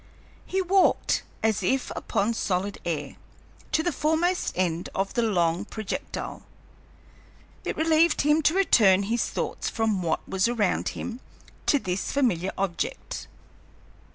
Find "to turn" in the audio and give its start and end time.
8.41-9.03